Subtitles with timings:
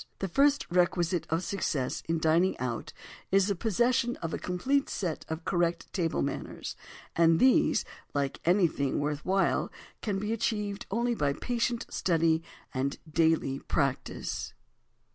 [0.17, 2.91] The first requisite of success in dining out
[3.29, 9.23] is the possession of a complete set of correct table manners—and these, like anything worth
[9.23, 12.41] while, can be achieved only by patient study
[12.73, 14.55] and daily practise.